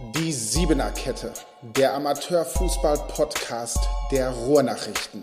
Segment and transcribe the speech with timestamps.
[0.00, 1.32] Die Siebener Kette,
[1.62, 3.78] der Amateurfußball-Podcast
[4.10, 5.22] der Ruhrnachrichten.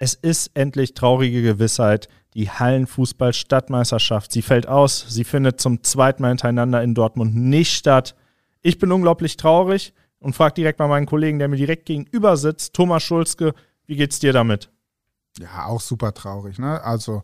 [0.00, 2.08] Es ist endlich traurige Gewissheit.
[2.34, 5.06] Die Hallenfußball-Stadtmeisterschaft, sie fällt aus.
[5.08, 8.16] Sie findet zum zweiten Mal hintereinander in Dortmund nicht statt.
[8.60, 12.74] Ich bin unglaublich traurig und frage direkt mal meinen Kollegen, der mir direkt gegenüber sitzt,
[12.74, 13.54] Thomas Schulzke,
[13.86, 14.68] wie geht's dir damit?
[15.38, 16.58] Ja, auch super traurig.
[16.58, 16.82] Ne?
[16.82, 17.22] Also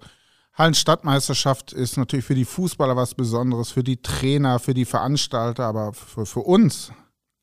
[0.60, 5.94] Hallenstadtmeisterschaft ist natürlich für die Fußballer was Besonderes, für die Trainer, für die Veranstalter, aber
[5.94, 6.92] für, für uns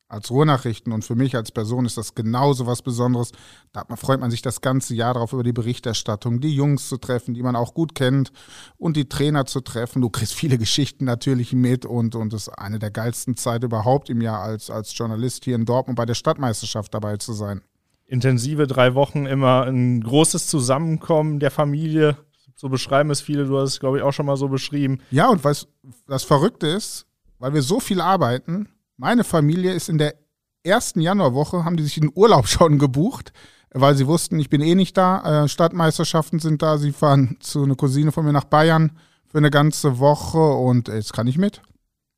[0.08, 3.32] als Ruhrnachrichten und für mich als Person ist das genauso was Besonderes.
[3.74, 7.34] Da freut man sich das ganze Jahr darauf, über die Berichterstattung, die Jungs zu treffen,
[7.34, 8.32] die man auch gut kennt
[8.78, 10.02] und die Trainer zu treffen.
[10.02, 14.10] Du kriegst viele Geschichten natürlich mit und, und das ist eine der geilsten Zeiten überhaupt
[14.10, 17.62] im Jahr als, als Journalist hier in Dortmund bei der Stadtmeisterschaft dabei zu sein.
[18.06, 22.16] Intensive drei Wochen, immer ein großes Zusammenkommen der Familie.
[22.60, 24.98] So beschreiben es viele, du hast es, glaube ich, auch schon mal so beschrieben.
[25.12, 25.68] Ja, und was
[26.08, 27.06] das Verrückte ist,
[27.38, 30.16] weil wir so viel arbeiten, meine Familie ist in der
[30.64, 33.32] ersten Januarwoche, haben die sich den Urlaub schon gebucht,
[33.70, 35.44] weil sie wussten, ich bin eh nicht da.
[35.44, 36.80] Äh, Stadtmeisterschaften sind da.
[36.80, 41.14] Sie fahren zu einer Cousine von mir nach Bayern für eine ganze Woche und jetzt
[41.14, 41.62] kann ich mit.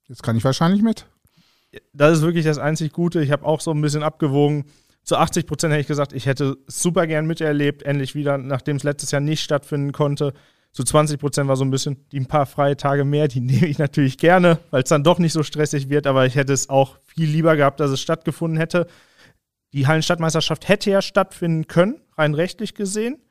[0.08, 1.05] Jetzt kann ich wahrscheinlich mit.
[1.92, 3.21] Das ist wirklich das einzig Gute.
[3.21, 4.66] Ich habe auch so ein bisschen abgewogen.
[5.03, 8.83] Zu 80 Prozent hätte ich gesagt, ich hätte super gern miterlebt, endlich wieder, nachdem es
[8.83, 10.33] letztes Jahr nicht stattfinden konnte.
[10.72, 13.67] Zu 20 Prozent war so ein bisschen die ein paar freie Tage mehr, die nehme
[13.67, 16.70] ich natürlich gerne, weil es dann doch nicht so stressig wird, aber ich hätte es
[16.70, 18.88] auch viel lieber gehabt, dass es stattgefunden hätte.
[19.73, 23.22] Die Hallenstadtmeisterschaft hätte ja stattfinden können, rein rechtlich gesehen,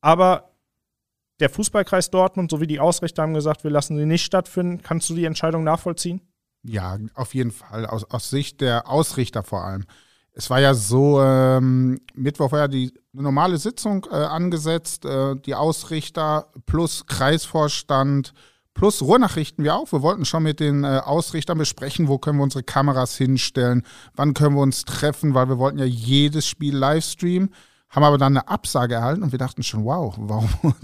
[0.00, 0.48] aber
[1.40, 4.82] der Fußballkreis Dortmund sowie die Ausrichter haben gesagt, wir lassen sie nicht stattfinden.
[4.82, 6.20] Kannst du die Entscheidung nachvollziehen?
[6.64, 9.84] Ja, auf jeden Fall, aus, aus Sicht der Ausrichter vor allem.
[10.38, 15.56] Es war ja so, ähm, Mittwoch war ja die normale Sitzung äh, angesetzt, äh, die
[15.56, 18.32] Ausrichter plus Kreisvorstand
[18.72, 19.90] plus Ruhrnachrichten wir auch.
[19.90, 23.82] Wir wollten schon mit den äh, Ausrichtern besprechen, wo können wir unsere Kameras hinstellen,
[24.14, 27.52] wann können wir uns treffen, weil wir wollten ja jedes Spiel livestreamen
[27.90, 30.48] haben aber dann eine Absage erhalten und wir dachten schon, wow, warum,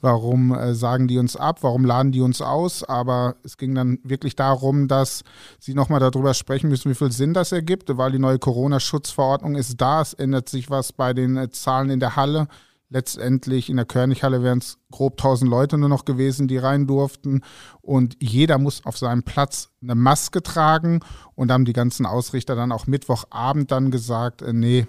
[0.00, 2.82] warum äh, sagen die uns ab, warum laden die uns aus?
[2.82, 5.22] Aber es ging dann wirklich darum, dass
[5.58, 9.80] sie nochmal darüber sprechen müssen, wie viel Sinn das ergibt, weil die neue Corona-Schutzverordnung ist
[9.80, 10.00] da.
[10.00, 12.48] Es ändert sich was bei den äh, Zahlen in der Halle.
[12.88, 17.42] Letztendlich in der Körnighalle wären es grob 1000 Leute nur noch gewesen, die rein durften.
[17.82, 21.00] Und jeder muss auf seinem Platz eine Maske tragen.
[21.34, 24.86] Und haben die ganzen Ausrichter dann auch Mittwochabend dann gesagt, äh, nee,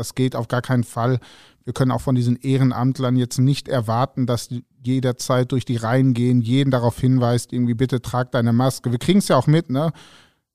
[0.00, 1.20] das geht auf gar keinen Fall.
[1.64, 6.14] Wir können auch von diesen Ehrenamtlern jetzt nicht erwarten, dass die jederzeit durch die Reihen
[6.14, 8.90] gehen, jeden darauf hinweist, irgendwie bitte trag deine Maske.
[8.90, 9.92] Wir kriegen es ja auch mit, ne?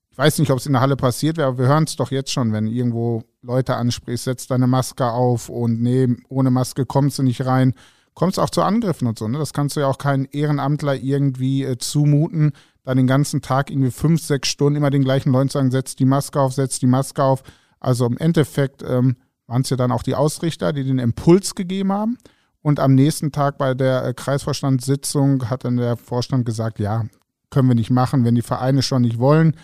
[0.09, 2.09] Ich weiß nicht, ob es in der Halle passiert wäre, aber wir hören es doch
[2.09, 7.19] jetzt schon, wenn irgendwo Leute ansprichst, setz deine Maske auf und nee, ohne Maske kommst
[7.19, 7.73] du nicht rein.
[8.13, 9.37] Kommst auch zu Angriffen und so, ne?
[9.37, 13.91] Das kannst du ja auch keinen Ehrenamtler irgendwie äh, zumuten, da den ganzen Tag irgendwie
[13.91, 17.23] fünf, sechs Stunden immer den gleichen Leuten sagen, setz die Maske auf, setz die Maske
[17.23, 17.43] auf.
[17.79, 19.17] Also im Endeffekt ähm,
[19.47, 22.17] waren es ja dann auch die Ausrichter, die den Impuls gegeben haben.
[22.61, 27.05] Und am nächsten Tag bei der äh, Kreisvorstandssitzung hat dann der Vorstand gesagt, ja,
[27.51, 29.55] können wir nicht machen, wenn die Vereine schon nicht wollen.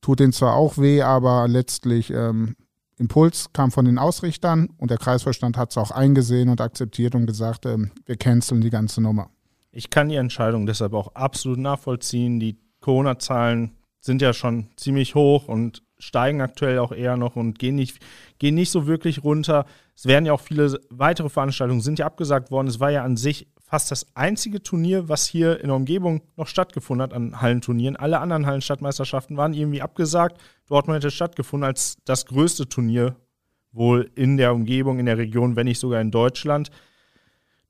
[0.00, 2.54] Tut denen zwar auch weh, aber letztlich ähm,
[2.96, 7.26] Impuls kam von den Ausrichtern und der Kreisvorstand hat es auch eingesehen und akzeptiert und
[7.26, 9.30] gesagt, ähm, wir canceln die ganze Nummer.
[9.72, 12.38] Ich kann die Entscheidung deshalb auch absolut nachvollziehen.
[12.38, 17.74] Die Corona-Zahlen sind ja schon ziemlich hoch und steigen aktuell auch eher noch und gehen
[17.74, 17.98] nicht,
[18.38, 19.66] gehen nicht so wirklich runter.
[19.96, 22.68] Es werden ja auch viele weitere Veranstaltungen sind ja abgesagt worden.
[22.68, 26.46] Es war ja an sich fast das einzige Turnier, was hier in der Umgebung noch
[26.46, 27.96] stattgefunden hat an Hallenturnieren.
[27.96, 30.40] Alle anderen Hallenstadtmeisterschaften waren irgendwie abgesagt.
[30.68, 33.16] Dortmund hätte stattgefunden als das größte Turnier
[33.72, 36.70] wohl in der Umgebung, in der Region, wenn nicht sogar in Deutschland.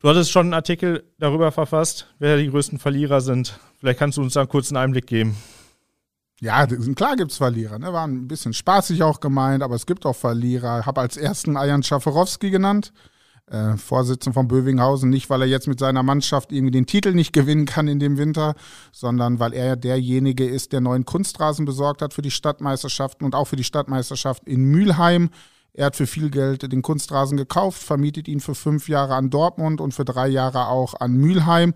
[0.00, 3.58] Du hattest schon einen Artikel darüber verfasst, wer die größten Verlierer sind.
[3.78, 5.36] Vielleicht kannst du uns da einen kurzen Einblick geben.
[6.44, 7.78] Ja, klar gibt es Verlierer.
[7.78, 7.90] Ne?
[7.94, 10.84] War ein bisschen spaßig auch gemeint, aber es gibt auch Verlierer.
[10.84, 12.92] Habe als ersten Ajan Schaforowski genannt,
[13.46, 15.08] äh, Vorsitzender von Bövinghausen.
[15.08, 18.18] Nicht, weil er jetzt mit seiner Mannschaft irgendwie den Titel nicht gewinnen kann in dem
[18.18, 18.56] Winter,
[18.92, 23.46] sondern weil er derjenige ist, der neuen Kunstrasen besorgt hat für die Stadtmeisterschaften und auch
[23.46, 25.30] für die Stadtmeisterschaft in Mülheim.
[25.72, 29.80] Er hat für viel Geld den Kunstrasen gekauft, vermietet ihn für fünf Jahre an Dortmund
[29.80, 31.72] und für drei Jahre auch an Mülheim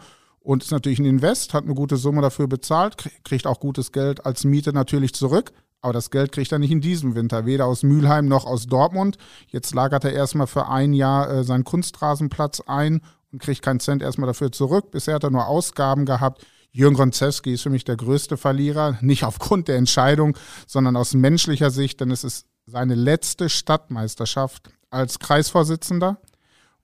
[0.48, 4.24] und ist natürlich ein Invest, hat eine gute Summe dafür bezahlt, kriegt auch gutes Geld
[4.24, 5.52] als Miete natürlich zurück.
[5.82, 9.18] Aber das Geld kriegt er nicht in diesem Winter, weder aus Mülheim noch aus Dortmund.
[9.48, 14.00] Jetzt lagert er erstmal für ein Jahr äh, seinen Kunstrasenplatz ein und kriegt keinen Cent
[14.00, 14.90] erstmal dafür zurück.
[14.90, 16.46] Bisher hat er nur Ausgaben gehabt.
[16.70, 20.34] Jürgen Gronzewski ist für mich der größte Verlierer, nicht aufgrund der Entscheidung,
[20.66, 26.16] sondern aus menschlicher Sicht, denn es ist seine letzte Stadtmeisterschaft als Kreisvorsitzender.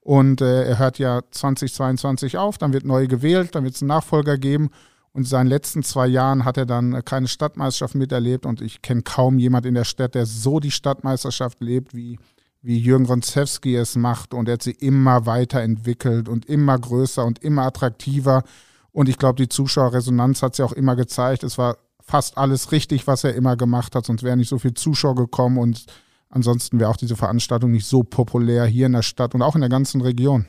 [0.05, 3.87] Und äh, er hört ja 2022 auf, dann wird neu gewählt, dann wird es einen
[3.87, 4.69] Nachfolger geben.
[5.13, 9.01] Und in seinen letzten zwei Jahren hat er dann keine Stadtmeisterschaft miterlebt und ich kenne
[9.01, 12.19] kaum jemand in der Stadt, der so die Stadtmeisterschaft lebt, wie,
[12.61, 14.35] wie Jürgen Ronzewski es macht.
[14.35, 18.43] Und er hat sie immer weiterentwickelt und immer größer und immer attraktiver.
[18.91, 21.43] Und ich glaube, die Zuschauerresonanz hat sie auch immer gezeigt.
[21.43, 24.75] Es war fast alles richtig, was er immer gemacht hat, sonst wären nicht so viele
[24.75, 25.87] Zuschauer gekommen und
[26.35, 29.61] ansonsten wäre auch diese Veranstaltung nicht so populär hier in der Stadt und auch in
[29.61, 30.45] der ganzen Region.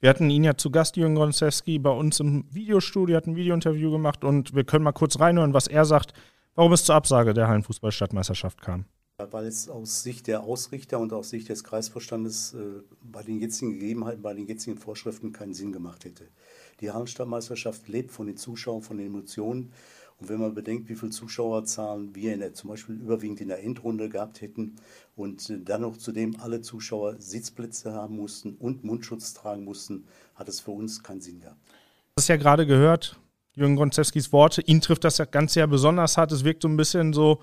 [0.00, 3.90] Wir hatten ihn ja zu Gast, Jürgen Gonczewski, bei uns im Videostudio, hat ein Videointerview
[3.90, 6.12] gemacht und wir können mal kurz reinhören, was er sagt,
[6.54, 8.84] warum es zur Absage der Hallenfußball-Stadtmeisterschaft kam.
[9.18, 13.72] Weil es aus Sicht der Ausrichter und aus Sicht des Kreisvorstandes äh, bei den jetzigen
[13.72, 16.28] Gegebenheiten, bei den jetzigen Vorschriften keinen Sinn gemacht hätte.
[16.80, 19.72] Die Hallenstadtmeisterschaft lebt von den Zuschauern, von den Emotionen.
[20.20, 23.62] Und wenn man bedenkt, wie viele Zuschauerzahlen wir in der, zum Beispiel überwiegend in der
[23.62, 24.74] Endrunde gehabt hätten
[25.14, 30.58] und dann noch zudem alle Zuschauer Sitzplätze haben mussten und Mundschutz tragen mussten, hat es
[30.58, 31.60] für uns keinen Sinn gehabt.
[32.16, 33.16] Das ist ja gerade gehört,
[33.54, 34.60] Jürgen Gonzewskis Worte.
[34.62, 36.32] Ihn trifft das Ganze ja besonders hart.
[36.32, 37.40] Es wirkt so ein bisschen so,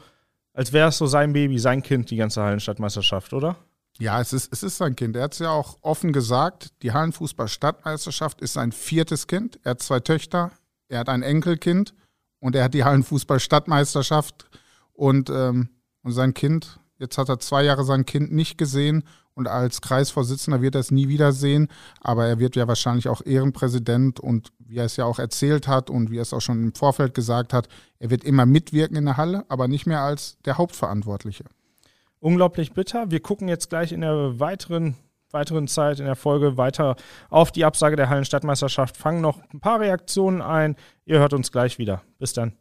[0.54, 3.56] als wäre es so sein Baby, sein Kind, die ganze Hallenstadtmeisterschaft, oder?
[4.00, 5.16] Ja, es ist, es ist sein Kind.
[5.16, 9.60] Er hat es ja auch offen gesagt, die Hallenfußball-Stadtmeisterschaft ist sein viertes Kind.
[9.64, 10.52] Er hat zwei Töchter,
[10.90, 11.94] er hat ein Enkelkind
[12.46, 14.46] und er hat die Hallenfußball-Stadtmeisterschaft
[14.94, 15.70] und, ähm,
[16.04, 19.04] und sein Kind, jetzt hat er zwei Jahre sein Kind nicht gesehen
[19.34, 21.70] und als Kreisvorsitzender wird er es nie wiedersehen,
[22.02, 25.90] aber er wird ja wahrscheinlich auch Ehrenpräsident und wie er es ja auch erzählt hat
[25.90, 29.06] und wie er es auch schon im Vorfeld gesagt hat, er wird immer mitwirken in
[29.06, 31.46] der Halle, aber nicht mehr als der Hauptverantwortliche.
[32.20, 33.10] Unglaublich bitter.
[33.10, 34.96] Wir gucken jetzt gleich in der weiteren
[35.36, 36.96] weiteren Zeit in der Folge weiter
[37.30, 38.98] auf die Absage der Hallenstadtmeisterschaft.
[38.98, 40.76] Fangen noch ein paar Reaktionen ein.
[41.06, 42.02] Ihr hört uns gleich wieder.
[42.18, 42.54] Bis dann.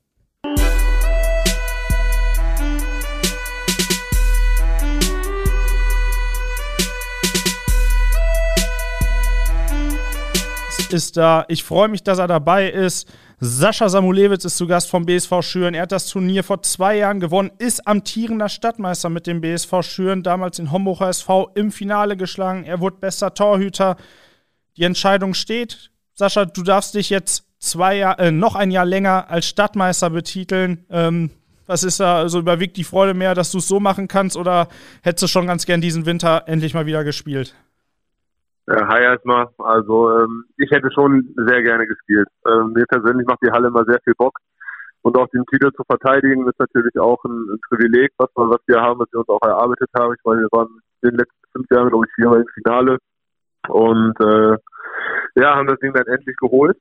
[10.94, 11.44] ist da.
[11.48, 13.12] Ich freue mich, dass er dabei ist.
[13.40, 15.74] Sascha Samulewitz ist zu Gast vom BSV Schüren.
[15.74, 20.22] Er hat das Turnier vor zwei Jahren gewonnen, ist amtierender Stadtmeister mit dem BSV Schüren,
[20.22, 22.64] damals in Homburger SV im Finale geschlagen.
[22.64, 23.96] Er wurde bester Torhüter.
[24.76, 25.90] Die Entscheidung steht.
[26.14, 30.84] Sascha, du darfst dich jetzt zwei Jahr, äh, noch ein Jahr länger als Stadtmeister betiteln.
[30.90, 31.30] Ähm,
[31.66, 34.68] was ist da, also überwiegt die Freude mehr, dass du es so machen kannst oder
[35.02, 37.54] hättest du schon ganz gern diesen Winter endlich mal wieder gespielt?
[38.66, 39.48] Ja, hi erstmal.
[39.58, 42.28] Also ähm, ich hätte schon sehr gerne gespielt.
[42.46, 44.38] Ähm, mir persönlich macht die Halle immer sehr viel Bock.
[45.02, 48.80] Und auch den Titel zu verteidigen, ist natürlich auch ein, ein Privileg, was, was wir
[48.80, 50.14] haben, was wir uns auch erarbeitet haben.
[50.14, 52.98] Ich meine, wir waren in den letzten fünf Jahren, glaube ich, viermal im Finale.
[53.68, 54.56] Und äh,
[55.34, 56.78] ja, haben das Ding dann endlich geholt.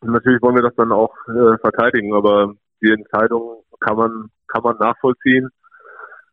[0.00, 4.62] Und natürlich wollen wir das dann auch äh, verteidigen, aber die Entscheidung kann man, kann
[4.62, 5.50] man nachvollziehen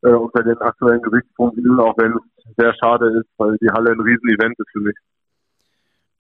[0.04, 4.02] äh, unter den aktuellen Gesichtspunkten, auch wenn es sehr schade ist, weil die Halle ein
[4.02, 4.96] Riesenevent ist für mich.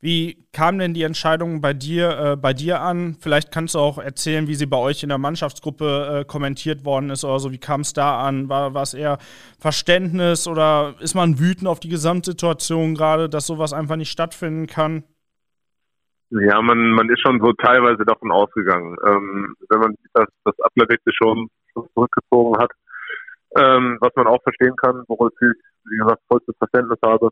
[0.03, 3.15] Wie kam denn die Entscheidung bei dir, äh, bei dir an?
[3.21, 7.09] Vielleicht kannst du auch erzählen, wie sie bei euch in der Mannschaftsgruppe äh, kommentiert worden
[7.09, 7.53] ist oder so.
[7.53, 8.49] Wie kam es da an?
[8.49, 9.17] War, war es eher
[9.59, 15.05] Verständnis oder ist man wütend auf die Gesamtsituation gerade, dass sowas einfach nicht stattfinden kann?
[16.31, 18.97] Ja, man, man ist schon so teilweise davon ausgegangen.
[19.07, 20.55] Ähm, wenn man das, das
[21.15, 22.71] schon, schon zurückgezogen hat,
[23.55, 27.29] ähm, was man auch verstehen kann, worauf ich, wie gesagt, vollstes Verständnis habe,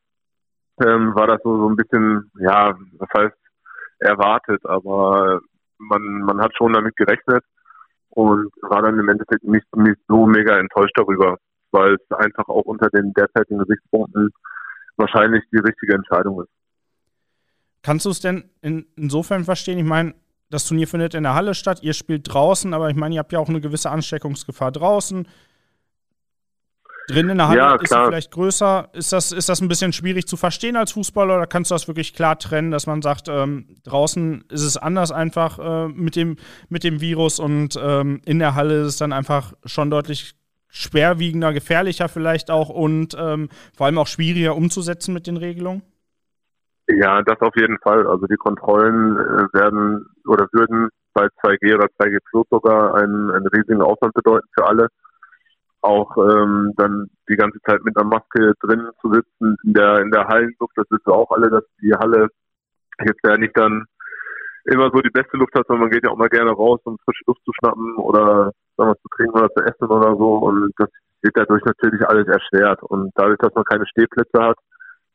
[0.85, 3.37] ähm, war das so, so ein bisschen, ja, was heißt
[3.99, 5.39] erwartet, aber
[5.77, 7.43] man, man hat schon damit gerechnet
[8.09, 11.37] und war dann im Endeffekt nicht, nicht so mega enttäuscht darüber,
[11.71, 14.29] weil es einfach auch unter den derzeitigen Gesichtspunkten
[14.97, 16.49] wahrscheinlich die richtige Entscheidung ist.
[17.83, 19.79] Kannst du es denn in, insofern verstehen?
[19.79, 20.13] Ich meine,
[20.49, 23.31] das Turnier findet in der Halle statt, ihr spielt draußen, aber ich meine, ihr habt
[23.31, 25.27] ja auch eine gewisse Ansteckungsgefahr draußen.
[27.07, 28.89] Drin in der Halle ja, ist sie vielleicht größer.
[28.93, 31.87] Ist das, ist das ein bisschen schwierig zu verstehen als Fußballer oder kannst du das
[31.87, 36.37] wirklich klar trennen, dass man sagt, ähm, draußen ist es anders einfach äh, mit, dem,
[36.69, 40.35] mit dem Virus und ähm, in der Halle ist es dann einfach schon deutlich
[40.69, 45.81] schwerwiegender, gefährlicher vielleicht auch und ähm, vor allem auch schwieriger umzusetzen mit den Regelungen?
[46.87, 48.07] Ja, das auf jeden Fall.
[48.07, 53.47] Also die Kontrollen äh, werden oder würden bei 2G oder 2G Plus sogar einen, einen
[53.47, 54.87] riesigen Aufwand bedeuten für alle
[55.81, 60.11] auch ähm, dann die ganze Zeit mit einer Maske drin zu sitzen in der in
[60.11, 62.29] der Hallenluft, das wissen wir auch alle, dass die Halle
[63.05, 63.85] jetzt ja nicht dann
[64.65, 66.97] immer so die beste Luft hat, sondern man geht ja auch mal gerne raus, um
[67.03, 70.35] frische Luft zu schnappen oder sagen wir, zu trinken oder zu essen oder so.
[70.35, 70.89] Und das
[71.21, 72.83] wird dadurch natürlich alles erschwert.
[72.83, 74.57] Und dadurch, dass man keine Stehplätze hat,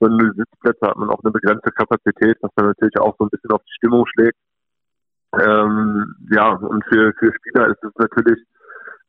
[0.01, 3.31] sondern nur Sitzplätze hat man auch eine begrenzte Kapazität, was dann natürlich auch so ein
[3.31, 4.39] bisschen auf die Stimmung schlägt.
[5.33, 8.39] Ähm, ja, und für, für Spieler ist es natürlich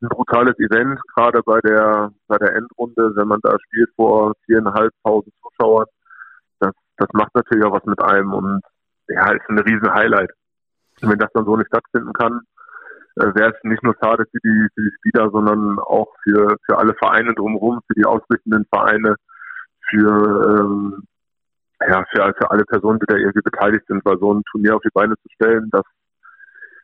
[0.02, 5.34] ein brutales Event, gerade bei der bei der Endrunde, wenn man da spielt vor viereinhalbtausend
[5.42, 5.86] Zuschauern.
[6.60, 8.62] Das, das macht natürlich auch was mit einem und
[9.08, 10.30] ja, ist ein riesen Highlight.
[11.02, 12.40] Und wenn das dann so nicht stattfinden kann,
[13.16, 16.78] äh, wäre es nicht nur schade für die, für die Spieler, sondern auch für, für
[16.78, 19.16] alle Vereine drumherum, für die ausrichtenden Vereine,
[19.88, 21.02] für, ähm,
[21.80, 24.82] ja, für, für alle Personen, die da irgendwie beteiligt sind, weil so ein Turnier auf
[24.82, 25.84] die Beine zu stellen, das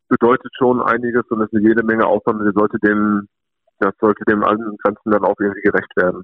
[0.09, 3.29] bedeutet schon einiges und es ist jede Menge Aufwand und sollte dem,
[3.79, 6.23] das sollte dem Ganzen dann auch irgendwie gerecht werden.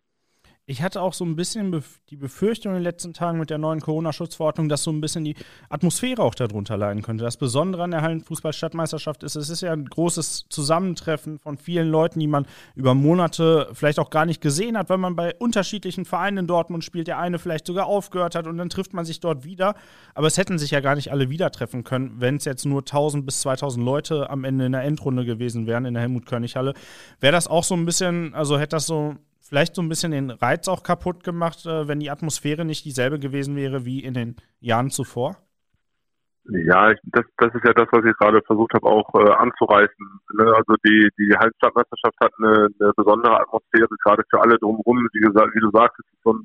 [0.70, 3.80] Ich hatte auch so ein bisschen die Befürchtung in den letzten Tagen mit der neuen
[3.80, 5.34] Corona-Schutzverordnung, dass so ein bisschen die
[5.68, 7.24] Atmosphäre auch darunter leiden könnte.
[7.24, 12.20] Das Besondere an der Hallenfußball-Stadtmeisterschaft ist, es ist ja ein großes Zusammentreffen von vielen Leuten,
[12.20, 12.46] die man
[12.76, 16.84] über Monate vielleicht auch gar nicht gesehen hat, weil man bei unterschiedlichen Vereinen in Dortmund
[16.84, 19.74] spielt, der eine vielleicht sogar aufgehört hat und dann trifft man sich dort wieder.
[20.14, 22.82] Aber es hätten sich ja gar nicht alle wieder treffen können, wenn es jetzt nur
[22.82, 26.74] 1000 bis 2000 Leute am Ende in der Endrunde gewesen wären in der Helmut-König-Halle.
[27.18, 29.16] Wäre das auch so ein bisschen, also hätte das so
[29.50, 33.18] vielleicht so ein bisschen den Reiz auch kaputt gemacht, äh, wenn die Atmosphäre nicht dieselbe
[33.18, 35.36] gewesen wäre wie in den Jahren zuvor?
[36.44, 40.06] Ja, das, das ist ja das, was ich gerade versucht habe, auch äh, anzureißen.
[40.38, 40.44] Ne?
[40.44, 45.06] Also die, die Halbstadtmeisterschaft hat eine, eine besondere Atmosphäre, gerade für alle drumherum.
[45.12, 46.44] Wie, gesagt, wie du ist so ein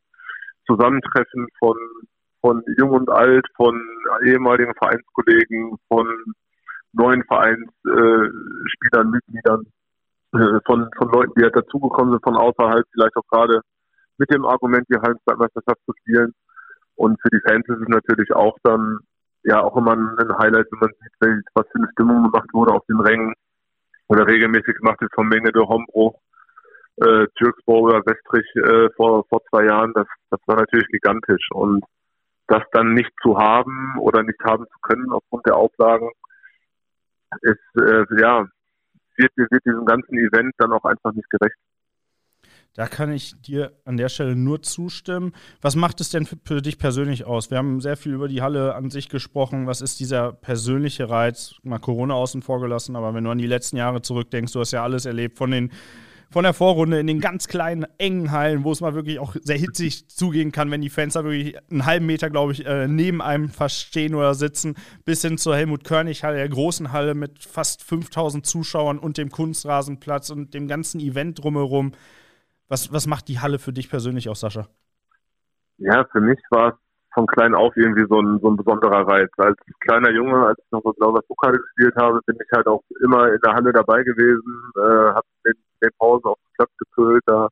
[0.66, 1.78] Zusammentreffen von,
[2.42, 3.80] von Jung und Alt, von
[4.26, 6.08] ehemaligen Vereinskollegen, von
[6.94, 9.66] neuen Vereinsspielern, äh, Mitgliedern.
[10.36, 13.62] Äh, von, von Leuten, die halt dazugekommen sind von außerhalb, vielleicht auch gerade
[14.18, 16.34] mit dem Argument, die Hallenmeisterschaft zu spielen.
[16.96, 19.00] Und für die Fans ist es natürlich auch dann
[19.44, 22.86] ja auch immer ein Highlight, wenn man sieht, was für eine Stimmung gemacht wurde auf
[22.88, 23.34] den Rängen
[24.08, 26.20] oder regelmäßig gemacht wird von Menge de Hombruch,
[26.98, 29.94] äh, Türksburg oder Westrich äh, vor, vor zwei Jahren.
[29.94, 31.48] Das, das war natürlich gigantisch.
[31.52, 31.86] Und
[32.48, 36.10] das dann nicht zu haben oder nicht haben zu können aufgrund der Auflagen,
[37.42, 38.46] ist äh, ja
[39.18, 41.56] wird, wird diesem ganzen Event dann auch einfach nicht gerecht.
[42.76, 45.32] Da kann ich dir an der Stelle nur zustimmen.
[45.62, 47.50] Was macht es denn für, dich persönlich aus?
[47.50, 49.66] Wir haben sehr viel über die Halle an sich gesprochen.
[49.66, 51.56] Was ist dieser persönliche Reiz?
[51.64, 54.72] Mal Corona außen vor gelassen, aber wenn du an die letzten Jahre zurückdenkst, du hast
[54.72, 55.72] ja alles erlebt von den
[56.32, 59.58] von der Vorrunde in den ganz kleinen, engen Hallen, wo es mal wirklich auch sehr
[59.58, 63.22] hitzig zugehen kann, wenn die Fans da wirklich einen halben Meter, glaube ich, äh, neben
[63.22, 68.46] einem fast stehen oder sitzen, bis hin zur Helmut-Körnig-Halle, der großen Halle mit fast 5000
[68.46, 71.94] Zuschauern und dem Kunstrasenplatz und dem ganzen Event drumherum.
[72.68, 74.68] Was, was macht die Halle für dich persönlich aus, Sascha?
[75.78, 76.76] Ja, für mich war es
[77.14, 79.32] von klein auf irgendwie so ein, so ein besonderer Reiz.
[79.38, 82.84] Als kleiner Junge, als ich noch so Blauer Pokal gespielt habe, bin ich halt auch
[83.02, 87.24] immer in der Halle dabei gewesen, äh, habe in den Pausen auf den Platz gepölt.
[87.26, 87.50] Da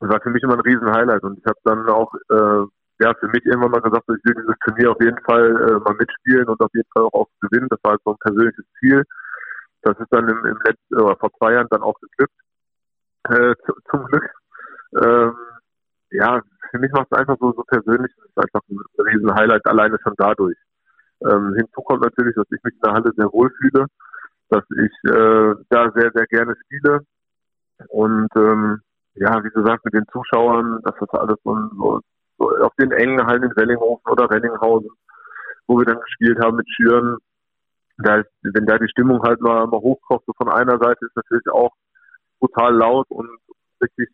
[0.00, 1.22] das war für mich immer ein Riesen-Highlight.
[1.22, 2.66] Und ich habe dann auch äh,
[3.00, 5.94] ja, für mich irgendwann mal gesagt, ich will dieses Turnier auf jeden Fall äh, mal
[5.94, 7.68] mitspielen und auf jeden Fall auch, auch gewinnen.
[7.70, 9.02] Das war so ein persönliches Ziel.
[9.82, 12.34] Das ist dann im, im letzten, oder vor zwei Jahren dann auch geglückt.
[13.30, 14.30] Äh, zu, zum Glück.
[15.02, 15.34] Ähm,
[16.10, 16.40] ja,
[16.70, 19.98] für mich macht es einfach so, so persönlich, es ist einfach ein riesen Highlight alleine
[20.02, 20.56] schon dadurch.
[21.22, 23.86] Ähm, hinzu kommt natürlich, dass ich mich in der Halle sehr wohl fühle,
[24.54, 27.00] dass ich äh, da sehr, sehr gerne spiele
[27.88, 28.80] und ähm,
[29.14, 32.00] ja, wie gesagt, mit den Zuschauern, das ist alles so, so,
[32.38, 34.90] so auf den engen Hallen in Wellinghofen oder Renninghausen,
[35.66, 37.18] wo wir dann gespielt haben mit Schüren,
[37.98, 41.16] da ist, wenn da die Stimmung halt mal, mal hochkocht, so von einer Seite ist
[41.16, 41.72] natürlich auch
[42.40, 43.28] brutal laut und
[43.80, 44.08] richtig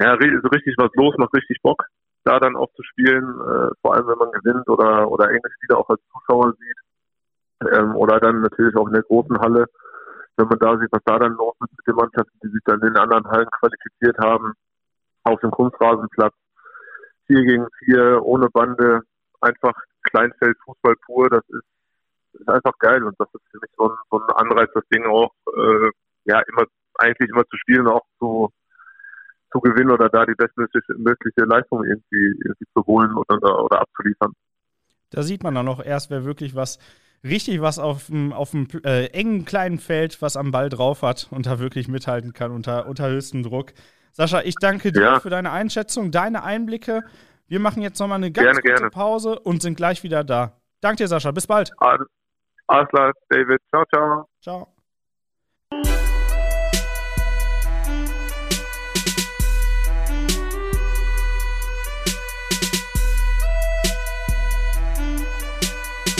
[0.00, 1.84] ja, so richtig was los, macht richtig Bock,
[2.24, 5.78] da dann auch zu spielen, äh, vor allem wenn man gewinnt oder, oder enge Spiele
[5.78, 6.91] auch als Zuschauer sieht.
[7.72, 9.66] Ähm, oder dann natürlich auch in der großen Halle,
[10.36, 12.80] wenn man da sieht, was da dann los ist mit den Mannschaften, die sich dann
[12.80, 14.52] in den anderen Hallen qualifiziert haben,
[15.24, 16.34] auf dem Kunstrasenplatz.
[17.26, 19.00] Vier gegen vier, ohne Bande,
[19.40, 19.74] einfach
[20.10, 23.96] Kleinfeld, Fußball pur, das ist, ist einfach geil und das ist für mich so ein,
[24.10, 25.90] so ein Anreiz, das Ding auch äh,
[26.24, 26.64] ja immer
[26.98, 28.50] eigentlich immer zu spielen, auch zu
[29.52, 34.32] zu gewinnen oder da die bestmögliche Leistung irgendwie, irgendwie zu holen oder, oder abzuliefern.
[35.10, 36.78] Da sieht man dann auch erst, wer wirklich was
[37.24, 41.28] richtig was auf dem, auf dem äh, engen kleinen Feld, was am Ball drauf hat
[41.30, 43.72] und da wirklich mithalten kann unter, unter höchstem Druck.
[44.12, 45.20] Sascha, ich danke dir ja.
[45.20, 47.02] für deine Einschätzung, deine Einblicke.
[47.48, 48.90] Wir machen jetzt nochmal eine ganz gerne, kurze gerne.
[48.90, 50.60] Pause und sind gleich wieder da.
[50.80, 51.30] Danke dir, Sascha.
[51.30, 51.72] Bis bald.
[51.78, 53.60] Alles klar, David.
[53.70, 54.26] Ciao, ciao.
[54.40, 54.74] Ciao.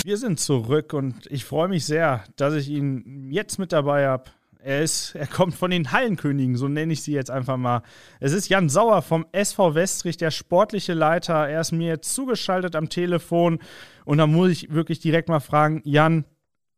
[0.05, 4.25] Wir sind zurück und ich freue mich sehr, dass ich ihn jetzt mit dabei habe.
[4.59, 7.83] Er ist, er kommt von den Hallenkönigen, so nenne ich sie jetzt einfach mal.
[8.19, 11.49] Es ist Jan Sauer vom SV Westrich, der sportliche Leiter.
[11.49, 13.61] Er ist mir jetzt zugeschaltet am Telefon
[14.05, 16.25] und da muss ich wirklich direkt mal fragen, Jan,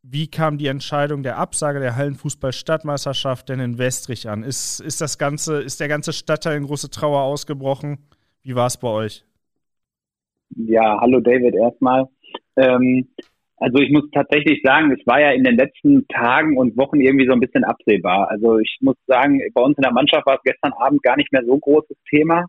[0.02, 4.42] wie kam die Entscheidung der Absage der Hallenfußball-Stadtmeisterschaft denn in Westrich an?
[4.42, 7.98] Ist, ist das ganze, ist der ganze Stadtteil in große Trauer ausgebrochen?
[8.42, 9.24] Wie war es bei euch?
[10.56, 12.06] Ja, hallo David erstmal.
[12.56, 13.08] Ähm,
[13.56, 17.26] Also ich muss tatsächlich sagen, es war ja in den letzten Tagen und Wochen irgendwie
[17.26, 18.28] so ein bisschen absehbar.
[18.28, 21.32] Also ich muss sagen, bei uns in der Mannschaft war es gestern Abend gar nicht
[21.32, 22.46] mehr so großes Thema.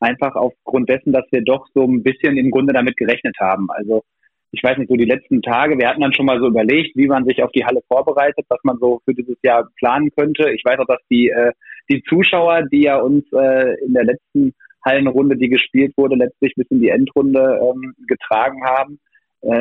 [0.00, 3.66] Einfach aufgrund dessen, dass wir doch so ein bisschen im Grunde damit gerechnet haben.
[3.70, 4.04] Also
[4.52, 7.08] ich weiß nicht, so die letzten Tage, wir hatten dann schon mal so überlegt, wie
[7.08, 10.50] man sich auf die Halle vorbereitet, was man so für dieses Jahr planen könnte.
[10.50, 11.52] Ich weiß auch, dass die, äh,
[11.90, 16.68] die Zuschauer, die ja uns äh, in der letzten Hallenrunde, die gespielt wurde, letztlich bis
[16.70, 19.00] in die Endrunde ähm, getragen haben,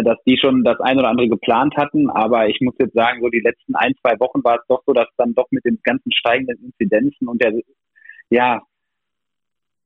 [0.03, 2.09] dass die schon das ein oder andere geplant hatten.
[2.09, 4.93] Aber ich muss jetzt sagen, so die letzten ein, zwei Wochen war es doch so,
[4.93, 7.53] dass dann doch mit den ganzen steigenden Inzidenzen und der,
[8.29, 8.61] ja,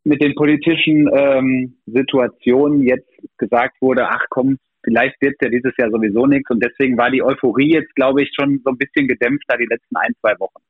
[0.04, 5.92] mit den politischen ähm, Situationen jetzt gesagt wurde, ach komm, vielleicht wird ja dieses Jahr
[5.92, 6.50] sowieso nichts.
[6.50, 9.96] Und deswegen war die Euphorie jetzt, glaube ich, schon so ein bisschen gedämpfter die letzten
[9.98, 10.64] ein, zwei Wochen.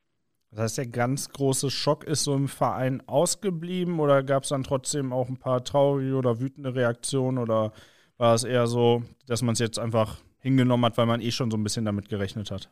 [0.51, 4.63] Das heißt, der ganz große Schock ist so im Verein ausgeblieben oder gab es dann
[4.63, 7.73] trotzdem auch ein paar traurige oder wütende Reaktionen oder
[8.17, 11.51] war es eher so, dass man es jetzt einfach hingenommen hat, weil man eh schon
[11.51, 12.69] so ein bisschen damit gerechnet hat?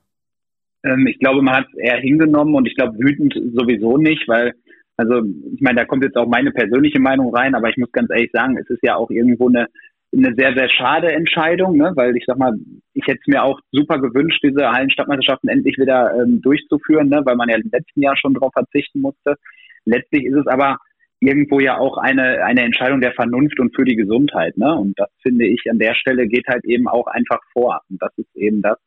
[0.83, 4.53] Ähm, ich glaube, man hat es eher hingenommen und ich glaube, wütend sowieso nicht, weil,
[4.97, 5.21] also
[5.53, 8.31] ich meine, da kommt jetzt auch meine persönliche Meinung rein, aber ich muss ganz ehrlich
[8.31, 9.67] sagen, es ist ja auch irgendwo eine
[10.17, 11.91] eine sehr, sehr schade Entscheidung, ne?
[11.95, 12.53] weil ich sag mal,
[12.93, 17.21] ich hätte es mir auch super gewünscht, diese Hallenstadtmeisterschaften endlich wieder ähm, durchzuführen, ne?
[17.25, 19.35] weil man ja im letzten Jahr schon darauf verzichten musste.
[19.83, 20.77] Letztlich ist es aber
[21.27, 24.57] irgendwo ja auch eine, eine Entscheidung der Vernunft und für die Gesundheit.
[24.57, 24.73] Ne?
[24.73, 27.81] Und das finde ich an der Stelle geht halt eben auch einfach vor.
[27.89, 28.77] Und das ist eben das,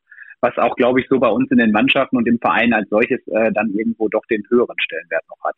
[0.40, 3.20] was auch, glaube ich, so bei uns in den Mannschaften und im Verein als solches
[3.28, 5.56] äh, dann irgendwo doch den höheren Stellenwert noch hat.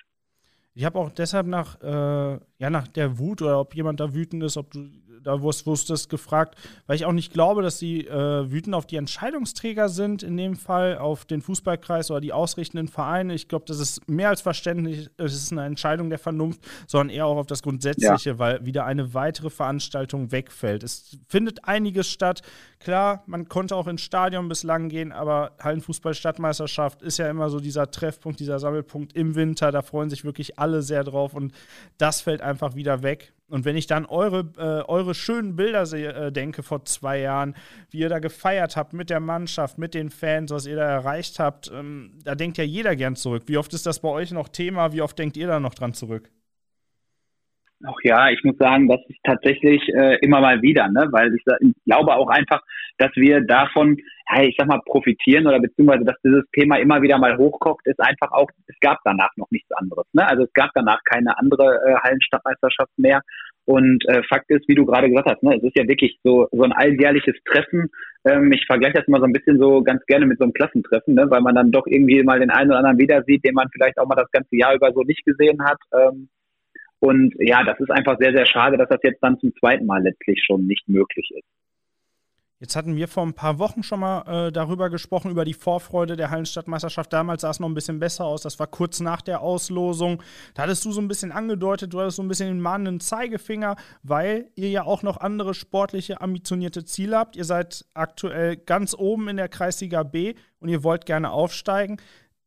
[0.74, 4.42] Ich habe auch deshalb nach, äh, ja, nach der Wut oder ob jemand da wütend
[4.42, 4.88] ist, ob du
[5.22, 9.88] da wusstest, gefragt, weil ich auch nicht glaube, dass sie äh, wütend auf die Entscheidungsträger
[9.88, 13.34] sind, in dem Fall auf den Fußballkreis oder die ausrichtenden Vereine.
[13.34, 17.26] Ich glaube, das ist mehr als verständlich, es ist eine Entscheidung der Vernunft, sondern eher
[17.26, 18.38] auch auf das Grundsätzliche, ja.
[18.38, 20.82] weil wieder eine weitere Veranstaltung wegfällt.
[20.82, 22.42] Es findet einiges statt.
[22.78, 27.90] Klar, man konnte auch ins Stadion bislang gehen, aber Hallenfußball-Stadtmeisterschaft ist ja immer so dieser
[27.90, 29.70] Treffpunkt, dieser Sammelpunkt im Winter.
[29.70, 31.52] Da freuen sich wirklich alle sehr drauf und
[31.98, 33.32] das fällt einfach wieder weg.
[33.48, 37.56] Und wenn ich dann eure, äh, eure schönen Bilder sehe, äh, denke vor zwei Jahren,
[37.90, 41.40] wie ihr da gefeiert habt mit der Mannschaft, mit den Fans, was ihr da erreicht
[41.40, 43.44] habt, ähm, da denkt ja jeder gern zurück.
[43.46, 44.92] Wie oft ist das bei euch noch Thema?
[44.92, 46.30] Wie oft denkt ihr da noch dran zurück?
[47.86, 51.08] Ach ja, ich muss sagen, das ist tatsächlich äh, immer mal wieder, ne?
[51.12, 52.60] weil ich, ich, glaube auch einfach,
[52.98, 53.96] dass wir davon,
[54.30, 57.98] ja, ich sag mal, profitieren oder beziehungsweise, dass dieses Thema immer wieder mal hochkocht, ist
[58.00, 60.04] einfach auch, es gab danach noch nichts anderes.
[60.12, 60.28] Ne?
[60.28, 63.22] Also es gab danach keine andere äh, Hallenstadtmeisterschaft mehr.
[63.64, 66.48] Und äh, Fakt ist, wie du gerade gesagt hast, ne, es ist ja wirklich so,
[66.50, 67.88] so ein alljährliches Treffen.
[68.24, 71.14] Ähm, ich vergleiche das immer so ein bisschen so ganz gerne mit so einem Klassentreffen,
[71.14, 73.68] ne, weil man dann doch irgendwie mal den einen oder anderen wieder sieht, den man
[73.72, 75.78] vielleicht auch mal das ganze Jahr über so nicht gesehen hat.
[75.94, 76.28] Ähm,
[77.00, 80.02] und ja, das ist einfach sehr, sehr schade, dass das jetzt dann zum zweiten Mal
[80.02, 81.46] letztlich schon nicht möglich ist.
[82.62, 86.14] Jetzt hatten wir vor ein paar Wochen schon mal äh, darüber gesprochen, über die Vorfreude
[86.14, 87.10] der Hallenstadtmeisterschaft.
[87.10, 88.42] Damals sah es noch ein bisschen besser aus.
[88.42, 90.22] Das war kurz nach der Auslosung.
[90.52, 93.76] Da hattest du so ein bisschen angedeutet, du hattest so ein bisschen den mahnenden Zeigefinger,
[94.02, 97.34] weil ihr ja auch noch andere sportliche, ambitionierte Ziele habt.
[97.34, 101.96] Ihr seid aktuell ganz oben in der Kreisliga B und ihr wollt gerne aufsteigen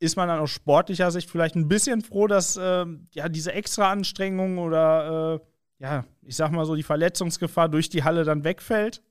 [0.03, 3.91] ist man dann aus sportlicher Sicht vielleicht ein bisschen froh, dass äh, ja diese extra
[3.91, 9.01] Anstrengung oder äh, ja, ich sag mal so, die Verletzungsgefahr durch die Halle dann wegfällt?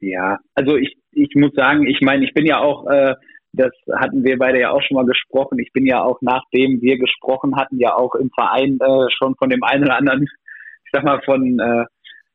[0.00, 3.14] Ja, also ich, ich muss sagen, ich meine, ich bin ja auch, äh,
[3.52, 6.98] das hatten wir beide ja auch schon mal gesprochen, ich bin ja auch, nachdem wir
[6.98, 11.04] gesprochen hatten, ja auch im Verein äh, schon von dem einen oder anderen, ich sag
[11.04, 11.84] mal, von äh,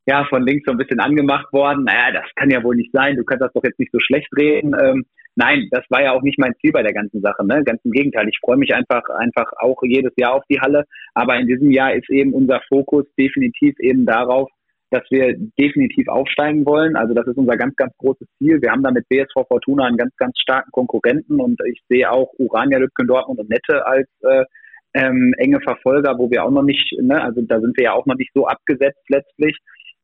[0.08, 1.84] ja, von links so ein bisschen angemacht worden.
[1.84, 4.30] Naja, das kann ja wohl nicht sein, du kannst das doch jetzt nicht so schlecht
[4.38, 4.74] reden.
[4.80, 5.06] Ähm,
[5.38, 7.46] nein, das war ja auch nicht mein Ziel bei der ganzen Sache.
[7.46, 7.64] Ne?
[7.64, 8.28] Ganz im Gegenteil.
[8.28, 10.84] Ich freue mich einfach, einfach auch jedes Jahr auf die Halle.
[11.14, 14.50] Aber in diesem Jahr ist eben unser Fokus definitiv eben darauf,
[14.90, 16.96] dass wir definitiv aufsteigen wollen.
[16.96, 18.62] Also das ist unser ganz, ganz großes Ziel.
[18.62, 22.32] Wir haben da mit BSV Fortuna einen ganz, ganz starken Konkurrenten und ich sehe auch
[22.38, 24.46] Urania Lütgen Dortmund und Nette als äh,
[24.94, 28.06] ähm, enge Verfolger, wo wir auch noch nicht, ne, also da sind wir ja auch
[28.06, 29.58] noch nicht so abgesetzt letztlich.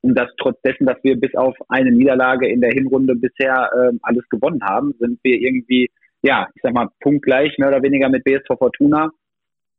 [0.04, 3.98] Und das trotz dessen, dass wir bis auf eine Niederlage in der Hinrunde bisher äh,
[4.02, 5.90] alles gewonnen haben, sind wir irgendwie,
[6.22, 9.10] ja, ich sag mal, punktgleich mehr oder weniger mit BSV Fortuna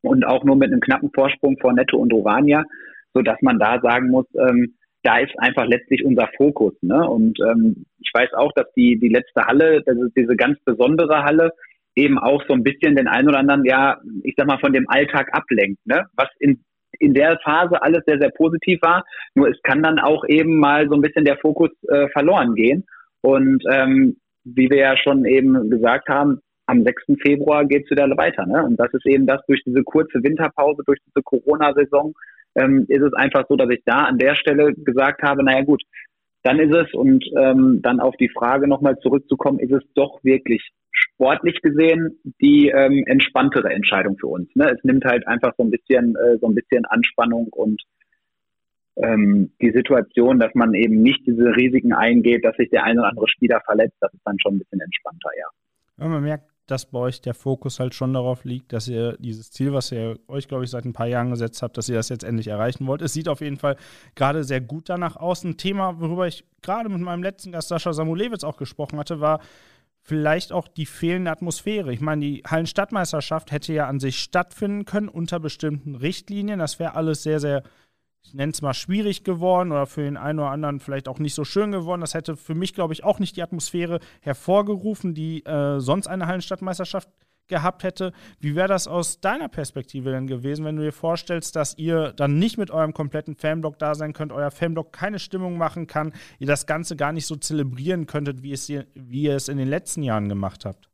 [0.03, 2.65] und auch nur mit einem knappen Vorsprung vor Netto und Orania,
[3.13, 6.73] so dass man da sagen muss, ähm, da ist einfach letztlich unser Fokus.
[6.81, 7.07] Ne?
[7.07, 11.23] Und ähm, ich weiß auch, dass die, die letzte Halle, das ist diese ganz besondere
[11.23, 11.53] Halle,
[11.95, 14.89] eben auch so ein bisschen den einen oder anderen, ja, ich sag mal, von dem
[14.89, 16.07] Alltag ablenkt, ne?
[16.17, 16.65] Was in
[16.99, 19.05] in der Phase alles sehr, sehr positiv war.
[19.35, 22.85] Nur es kann dann auch eben mal so ein bisschen der Fokus äh, verloren gehen.
[23.23, 27.03] Und ähm, wie wir ja schon eben gesagt haben, am 6.
[27.23, 28.47] Februar geht's wieder weiter.
[28.47, 28.65] Ne?
[28.65, 32.15] Und das ist eben das durch diese kurze Winterpause, durch diese Corona-Saison,
[32.57, 35.83] ähm, ist es einfach so, dass ich da an der Stelle gesagt habe, naja gut,
[36.45, 40.71] dann ist es, und ähm, dann auf die Frage nochmal zurückzukommen, ist es doch wirklich
[40.93, 44.55] sportlich gesehen die ähm, entspanntere Entscheidung für uns.
[44.55, 44.71] Ne?
[44.71, 47.83] Es nimmt halt einfach so ein bisschen, äh, so ein bisschen Anspannung und
[48.97, 53.09] ähm, die Situation, dass man eben nicht diese Risiken eingeht, dass sich der eine oder
[53.09, 55.47] andere Spieler verletzt, das ist dann schon ein bisschen entspannter, ja.
[56.05, 59.51] ja man merkt, dass bei euch der Fokus halt schon darauf liegt, dass ihr dieses
[59.51, 62.09] Ziel, was ihr euch, glaube ich, seit ein paar Jahren gesetzt habt, dass ihr das
[62.09, 63.03] jetzt endlich erreichen wollt.
[63.03, 63.77] Es sieht auf jeden Fall
[64.15, 65.45] gerade sehr gut danach aus.
[65.45, 69.41] Ein Thema, worüber ich gerade mit meinem letzten Gast Sascha Samulewitz auch gesprochen hatte, war
[70.01, 71.93] vielleicht auch die fehlende Atmosphäre.
[71.93, 76.59] Ich meine, die Hallenstadtmeisterschaft hätte ja an sich stattfinden können unter bestimmten Richtlinien.
[76.59, 77.63] Das wäre alles sehr, sehr
[78.25, 81.35] ich nenne es mal, schwierig geworden oder für den einen oder anderen vielleicht auch nicht
[81.35, 82.01] so schön geworden.
[82.01, 86.27] Das hätte für mich, glaube ich, auch nicht die Atmosphäre hervorgerufen, die äh, sonst eine
[86.27, 87.09] Hallenstadtmeisterschaft
[87.47, 88.13] gehabt hätte.
[88.41, 92.39] Wie wäre das aus deiner Perspektive denn gewesen, wenn du dir vorstellst, dass ihr dann
[92.39, 96.47] nicht mit eurem kompletten Fanblock da sein könnt, euer Fanblock keine Stimmung machen kann, ihr
[96.47, 100.03] das Ganze gar nicht so zelebrieren könntet, wie, es, wie ihr es in den letzten
[100.03, 100.89] Jahren gemacht habt?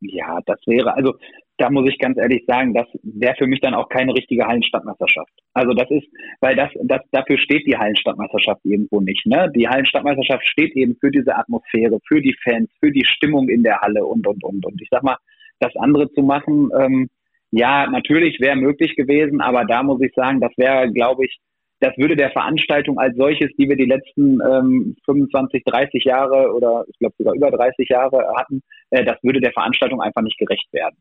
[0.00, 1.16] Ja, das wäre, also
[1.58, 5.32] da muss ich ganz ehrlich sagen, das wäre für mich dann auch keine richtige Hallenstadtmeisterschaft.
[5.52, 6.06] Also das ist,
[6.40, 9.26] weil das, das dafür steht die Hallenstadtmeisterschaft irgendwo nicht.
[9.26, 9.50] Ne?
[9.54, 13.80] Die Hallenstadtmeisterschaft steht eben für diese Atmosphäre, für die Fans, für die Stimmung in der
[13.80, 14.64] Halle und und und.
[14.64, 15.16] Und ich sag mal,
[15.60, 17.08] das andere zu machen, ähm,
[17.52, 21.38] ja, natürlich wäre möglich gewesen, aber da muss ich sagen, das wäre, glaube ich,
[21.80, 26.84] das würde der Veranstaltung als solches, die wir die letzten ähm, 25, 30 Jahre oder
[26.88, 30.72] ich glaube sogar über 30 Jahre hatten, äh, das würde der Veranstaltung einfach nicht gerecht
[30.72, 30.96] werden.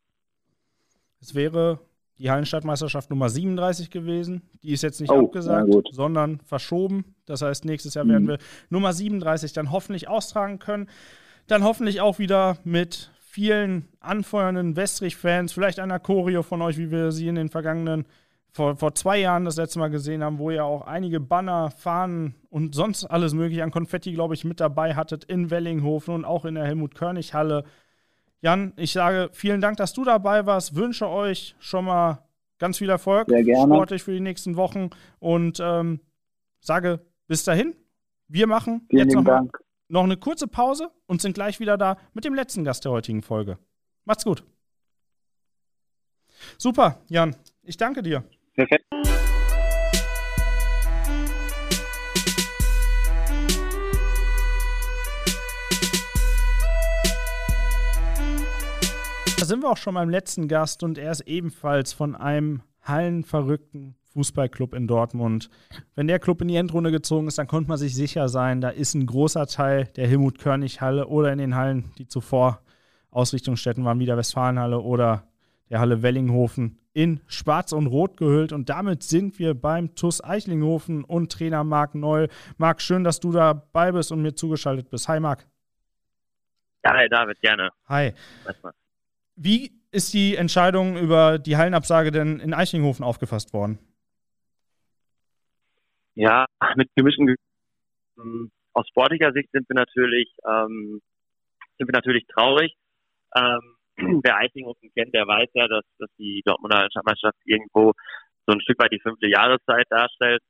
[1.22, 1.80] Es wäre
[2.18, 4.44] die Hallenstadtmeisterschaft Nummer 37 gewesen.
[4.62, 7.16] Die ist jetzt nicht oh, abgesagt, sondern verschoben.
[7.26, 8.10] Das heißt, nächstes Jahr mhm.
[8.10, 8.38] werden wir
[8.70, 10.88] Nummer 37 dann hoffentlich austragen können.
[11.48, 17.12] Dann hoffentlich auch wieder mit vielen anfeuernden Westrich-Fans, vielleicht einer Choreo von euch, wie wir
[17.12, 18.06] sie in den vergangenen,
[18.52, 22.36] vor, vor zwei Jahren das letzte Mal gesehen haben, wo ihr auch einige Banner, Fahnen
[22.50, 26.44] und sonst alles mögliche an Konfetti, glaube ich, mit dabei hattet in Wellinghofen und auch
[26.44, 27.64] in der Helmut-Körnig-Halle.
[28.42, 30.76] Jan, ich sage vielen Dank, dass du dabei warst.
[30.76, 32.28] Wünsche euch schon mal
[32.58, 36.00] ganz viel Erfolg sportlich für die nächsten Wochen und ähm,
[36.60, 37.76] sage bis dahin.
[38.28, 39.50] Wir machen vielen jetzt noch, mal,
[39.90, 43.22] noch eine kurze Pause und sind gleich wieder da mit dem letzten Gast der heutigen
[43.22, 43.58] Folge.
[44.06, 44.44] Macht's gut.
[46.58, 47.36] Super, Jan.
[47.64, 48.24] Ich danke dir.
[48.56, 48.86] Perfekt.
[59.52, 64.74] Sind wir auch schon beim letzten Gast und er ist ebenfalls von einem hallenverrückten Fußballclub
[64.74, 65.50] in Dortmund.
[65.94, 68.70] Wenn der Club in die Endrunde gezogen ist, dann konnte man sich sicher sein, da
[68.70, 72.62] ist ein großer Teil der Helmut-Körnig-Halle oder in den Hallen, die zuvor
[73.10, 75.28] Ausrichtungsstätten waren, wie der Westfalenhalle oder
[75.70, 78.54] der Halle Wellinghofen, in Schwarz und Rot gehüllt.
[78.54, 82.30] Und damit sind wir beim TUS Eichlinghofen und Trainer Marc Neul.
[82.56, 85.10] Marc, schön, dass du dabei bist und mir zugeschaltet bist.
[85.10, 85.46] Hi, Marc.
[86.86, 87.70] Ja, hi, David, gerne.
[87.90, 88.14] Hi.
[88.46, 88.72] Erstmal.
[89.44, 93.80] Wie ist die Entscheidung über die Hallenabsage denn in Eichlinghofen aufgefasst worden?
[96.14, 97.36] Ja, mit gemischten.
[98.74, 101.02] Aus sportlicher Sicht sind wir natürlich, ähm,
[101.80, 102.76] sind wir natürlich traurig.
[103.36, 107.94] Ähm, wer Eichlinghofen kennt, der weiß ja, dass, dass die Dortmunder Stadtmeisterschaft irgendwo
[108.46, 110.44] so ein Stück weit die fünfte Jahreszeit darstellt.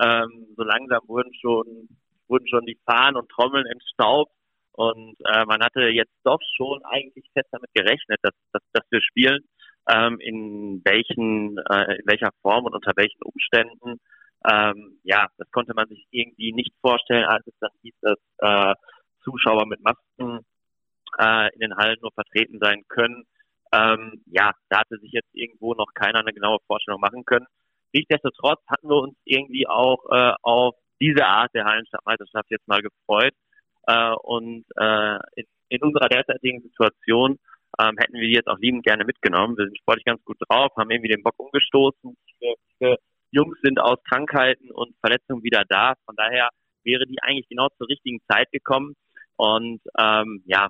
[0.00, 1.88] Ähm, so langsam wurden schon,
[2.28, 4.35] wurden schon die Fahnen und Trommeln entstaubt
[4.76, 9.00] und äh, man hatte jetzt doch schon eigentlich fest damit gerechnet, dass, dass, dass wir
[9.02, 9.40] spielen.
[9.88, 14.00] Ähm, in welchen, äh, in welcher Form und unter welchen Umständen.
[14.50, 18.74] Ähm, ja, das konnte man sich irgendwie nicht vorstellen, als es dann hieß, dass äh,
[19.22, 20.44] Zuschauer mit Masken
[21.18, 23.24] äh, in den Hallen nur vertreten sein können.
[23.72, 27.46] Ähm, ja, da hatte sich jetzt irgendwo noch keiner eine genaue Vorstellung machen können.
[27.92, 33.34] Nichtsdestotrotz hatten wir uns irgendwie auch äh, auf diese Art der Hallenstadtmeisterschaft jetzt mal gefreut.
[33.86, 37.38] Äh, und äh, in, in unserer derzeitigen Situation
[37.78, 39.56] ähm, hätten wir die jetzt auch liebend gerne mitgenommen.
[39.56, 42.16] Wir sind sportlich ganz gut drauf, haben irgendwie den Bock umgestoßen.
[42.78, 42.96] Viele,
[43.30, 45.94] Jungs sind aus Krankheiten und Verletzungen wieder da.
[46.06, 46.48] Von daher
[46.84, 48.94] wäre die eigentlich genau zur richtigen Zeit gekommen.
[49.36, 50.68] Und ähm, ja,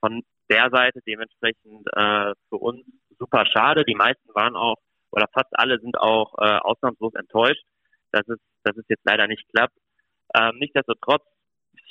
[0.00, 2.84] von der Seite dementsprechend äh, für uns
[3.18, 3.84] super schade.
[3.84, 4.76] Die meisten waren auch,
[5.12, 7.62] oder fast alle sind auch äh, ausnahmslos enttäuscht,
[8.10, 9.76] dass es, dass es jetzt leider nicht klappt.
[10.34, 11.22] Ähm, nichtsdestotrotz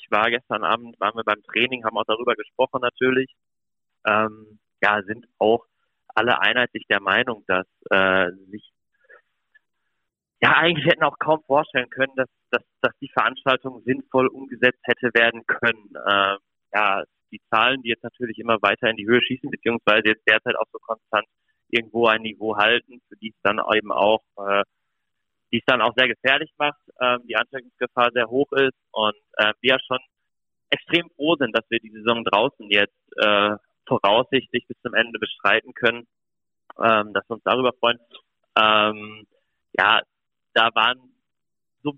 [0.09, 3.31] war gestern Abend, waren wir beim Training, haben auch darüber gesprochen natürlich.
[4.05, 5.65] Ähm, ja, sind auch
[6.07, 8.71] alle einheitlich der Meinung, dass äh, sich
[10.41, 15.13] ja eigentlich hätten auch kaum vorstellen können, dass, dass, dass die Veranstaltung sinnvoll umgesetzt hätte
[15.13, 15.93] werden können.
[15.95, 16.37] Äh,
[16.73, 20.55] ja, die Zahlen, die jetzt natürlich immer weiter in die Höhe schießen, beziehungsweise jetzt derzeit
[20.55, 21.25] auch so konstant
[21.69, 24.63] irgendwo ein Niveau halten, für die es dann eben auch äh,
[25.51, 29.53] die es dann auch sehr gefährlich macht, ähm, die Ansteckungsgefahr sehr hoch ist und äh,
[29.61, 29.99] wir schon
[30.69, 35.73] extrem froh sind, dass wir die Saison draußen jetzt äh, voraussichtlich bis zum Ende bestreiten
[35.73, 36.07] können,
[36.81, 37.99] ähm, dass wir uns darüber freuen.
[38.55, 39.27] Ähm,
[39.77, 40.01] ja,
[40.53, 40.99] da waren
[41.83, 41.93] so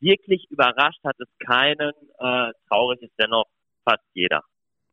[0.00, 3.46] wirklich überrascht hat es keinen, äh, traurig ist dennoch
[3.84, 4.42] fast jeder.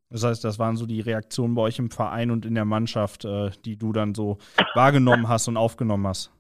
[0.10, 3.25] Das heißt, das waren so die Reaktionen bei euch im Verein und in der Mannschaft,
[3.25, 4.38] äh, die du dann so
[4.73, 6.31] wahrgenommen hast und aufgenommen hast.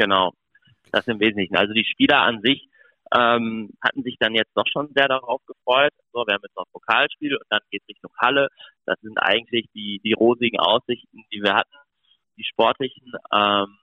[0.00, 0.32] Genau,
[0.92, 1.56] das im Wesentlichen.
[1.56, 2.70] Also die Spieler an sich
[3.14, 5.92] ähm, hatten sich dann jetzt doch schon sehr darauf gefreut.
[6.14, 8.48] So, wir haben jetzt noch Pokalspiel und dann geht es Richtung Halle.
[8.86, 11.76] Das sind eigentlich die, die rosigen Aussichten, die wir hatten,
[12.38, 13.12] die sportlichen.
[13.30, 13.76] Ähm,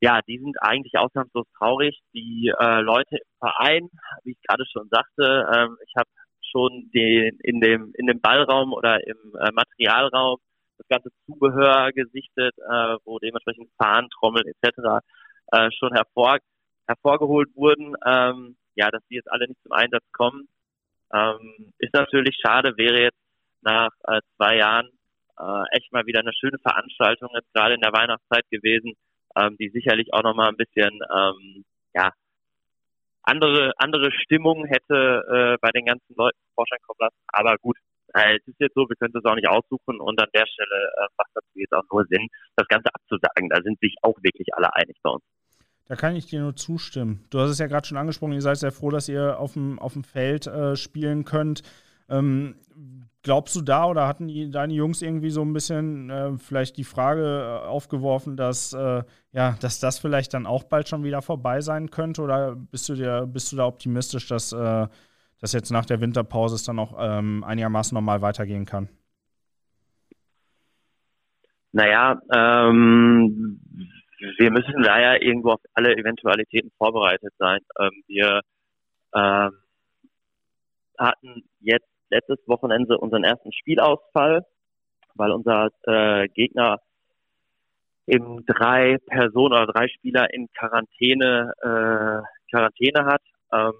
[0.00, 2.00] ja, die sind eigentlich ausnahmslos traurig.
[2.12, 3.88] Die äh, Leute im Verein,
[4.24, 6.10] wie ich gerade schon sagte, ähm, ich habe
[6.50, 10.38] schon den, in dem in dem Ballraum oder im äh, Materialraum
[10.78, 15.04] das ganze Zubehör gesichtet, äh, wo dementsprechend Fahnen, Trommeln etc.
[15.52, 16.38] Äh, schon hervor,
[16.86, 17.94] hervorgeholt wurden.
[18.06, 20.48] Ähm, ja, dass die jetzt alle nicht zum Einsatz kommen,
[21.12, 22.76] ähm, ist natürlich schade.
[22.76, 23.18] Wäre jetzt
[23.62, 24.88] nach äh, zwei Jahren
[25.38, 28.94] äh, echt mal wieder eine schöne Veranstaltung jetzt gerade in der Weihnachtszeit gewesen,
[29.36, 31.64] ähm, die sicherlich auch nochmal ein bisschen ähm,
[31.94, 32.12] ja
[33.22, 37.18] andere andere Stimmung hätte äh, bei den ganzen Leuten Vorschein kommen lassen.
[37.28, 37.76] Aber gut,
[38.14, 41.06] es ist jetzt so, wir können es auch nicht aussuchen und an der Stelle äh,
[41.16, 43.48] macht das jetzt auch nur Sinn, das Ganze abzusagen.
[43.48, 45.22] Da sind sich auch wirklich alle einig bei uns.
[45.86, 47.24] Da kann ich dir nur zustimmen.
[47.30, 49.78] Du hast es ja gerade schon angesprochen, ihr seid sehr froh, dass ihr auf dem,
[49.78, 51.62] auf dem Feld äh, spielen könnt.
[52.10, 52.56] Ähm,
[53.22, 56.84] glaubst du da oder hatten die, deine Jungs irgendwie so ein bisschen äh, vielleicht die
[56.84, 61.60] Frage äh, aufgeworfen, dass, äh, ja, dass das vielleicht dann auch bald schon wieder vorbei
[61.62, 62.22] sein könnte?
[62.22, 64.86] Oder bist du, dir, bist du da optimistisch, dass, äh,
[65.40, 68.88] dass jetzt nach der Winterpause es dann auch ähm, einigermaßen normal weitergehen kann?
[71.72, 73.60] Naja, ähm,
[74.38, 77.60] wir müssen da ja irgendwo auf alle Eventualitäten vorbereitet sein.
[77.78, 78.40] Ähm, wir
[79.14, 79.52] ähm,
[80.98, 84.44] hatten jetzt letztes Wochenende unseren ersten Spielausfall,
[85.14, 86.80] weil unser äh, Gegner
[88.06, 93.22] eben drei Personen oder drei Spieler in Quarantäne äh, Quarantäne hat.
[93.52, 93.72] Ähm,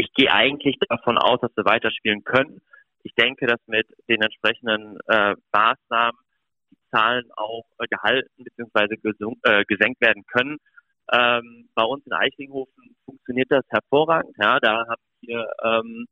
[0.00, 2.60] ich gehe eigentlich davon aus, dass wir weiterspielen können.
[3.02, 6.18] Ich denke, dass mit den entsprechenden äh, Maßnahmen
[6.70, 8.96] die Zahlen auch äh, gehalten bzw.
[9.42, 10.58] Äh, gesenkt werden können.
[11.12, 14.34] Ähm, bei uns in Eichlinghofen funktioniert das hervorragend.
[14.40, 16.06] Ja, da haben wir ähm,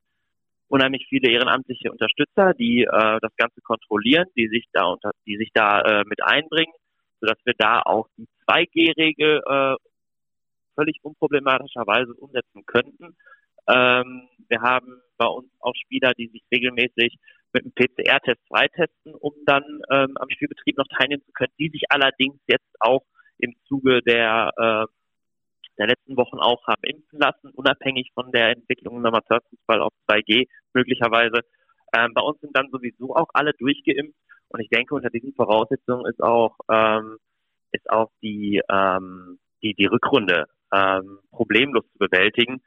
[0.69, 5.51] unheimlich viele ehrenamtliche Unterstützer, die äh, das Ganze kontrollieren, die sich da unter, die sich
[5.55, 6.73] da äh, mit einbringen,
[7.21, 9.77] sodass wir da auch die 2G-Regel äh,
[10.75, 13.17] völlig unproblematischerweise umsetzen könnten.
[13.69, 17.19] Ähm, wir haben bei uns auch Spieler, die sich regelmäßig
[17.53, 21.85] mit einem PCR-Test freitesten, um dann ähm, am Spielbetrieb noch teilnehmen zu können, die sich
[21.91, 23.03] allerdings jetzt auch
[23.39, 24.87] im Zuge der äh,
[25.79, 30.49] der letzten Wochen auch haben impfen lassen, unabhängig von der Entwicklung im Amateurfußball auf 2G
[30.75, 31.43] möglicherweise.
[31.97, 36.07] Ähm, bei uns sind dann sowieso auch alle durchgeimpft und ich denke, unter diesen Voraussetzungen
[36.07, 37.19] ist auch ähm,
[37.73, 42.61] ist auch die ähm, die die Rückrunde ähm, problemlos zu bewältigen.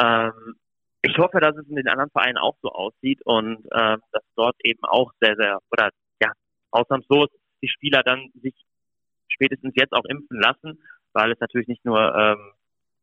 [0.00, 0.56] Ähm,
[1.02, 4.56] ich hoffe, dass es in den anderen Vereinen auch so aussieht und ähm, dass dort
[4.64, 6.32] eben auch sehr sehr oder ja
[6.70, 7.28] ausnahmslos
[7.62, 8.54] die Spieler dann sich
[9.28, 10.78] spätestens jetzt auch impfen lassen
[11.12, 12.52] weil es natürlich nicht nur ähm,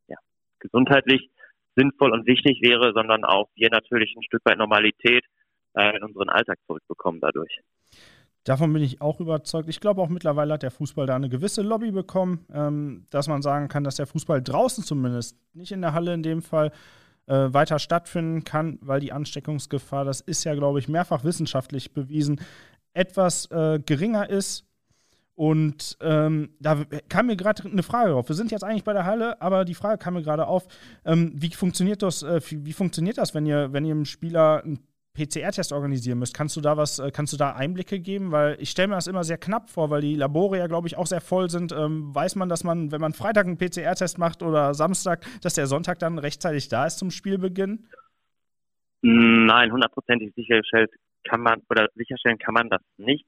[0.08, 0.16] ja,
[0.58, 1.30] gesundheitlich
[1.74, 5.24] sinnvoll und wichtig wäre, sondern auch wir natürlich ein Stück weit Normalität
[5.74, 7.60] äh, in unseren Alltag zurückbekommen dadurch.
[8.46, 9.68] Davon bin ich auch überzeugt.
[9.68, 13.42] Ich glaube auch mittlerweile hat der Fußball da eine gewisse Lobby bekommen, ähm, dass man
[13.42, 16.70] sagen kann, dass der Fußball draußen zumindest, nicht in der Halle in dem Fall,
[17.26, 22.40] äh, weiter stattfinden kann, weil die Ansteckungsgefahr, das ist ja, glaube ich, mehrfach wissenschaftlich bewiesen,
[22.94, 24.64] etwas äh, geringer ist
[25.34, 28.28] und ähm, da kam mir gerade eine Frage auf.
[28.28, 30.68] Wir sind jetzt eigentlich bei der Halle, aber die Frage kam mir gerade auf,
[31.04, 34.78] ähm, wie funktioniert das, äh, wie funktioniert das, wenn ihr, wenn ihr einem Spieler einen
[35.16, 36.34] PCR-Test organisieren müsst?
[36.34, 38.30] Kannst du da was, äh, kannst du da Einblicke geben?
[38.32, 40.96] Weil ich stelle mir das immer sehr knapp vor, weil die Labore ja, glaube ich,
[40.96, 41.72] auch sehr voll sind.
[41.72, 45.66] Ähm, weiß man, dass man, wenn man Freitag einen PCR-Test macht oder Samstag, dass der
[45.66, 47.88] Sonntag dann rechtzeitig da ist zum Spielbeginn?
[49.02, 50.88] Nein, hundertprozentig sicherstellen
[51.24, 53.26] kann man oder sicherstellen kann man das nicht.